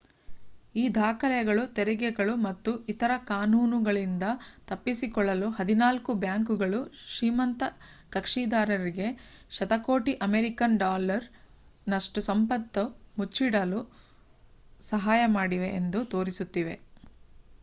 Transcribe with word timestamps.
ಈ 0.75 0.93
ದಾಖಲೆಗಳು 0.95 1.63
ತೆರಿಗೆಗಳು 1.75 2.33
ಮತ್ತು 2.45 2.71
ಇತರ 2.89 3.11
ಕಾನೂನುಗಳಿಂದ 3.27 4.25
ತಪ್ಪಿಸಿಕೊಳ್ಳಲು 4.69 5.47
ಹದಿನಾಲ್ಕು 5.57 6.13
ಬ್ಯಾಂಕುಗಳು 6.23 6.79
ಶ್ರೀಮಂತ 7.05 7.61
ಕಕ್ಷಿದಾರರಿಗೆ 8.11 9.09
ಶತಕೋಟಿ 9.51 10.15
ಅಮೇರಿಕನ್ 10.27 10.77
ಡಾಲರ್ 10.79 11.27
ನಷ್ಟು 11.87 12.21
ಸಂಪತ್ತನ್ನು 12.29 12.87
ಮುಚ್ಚಿಡಲು 13.17 13.81
ಸಹಾಯ 14.83 15.21
ಮಾಡಿವೆ 15.37 15.69
ಎಂದು 15.79 16.01
ತೋರಿಸುತ್ತಿವೆ 16.13 16.75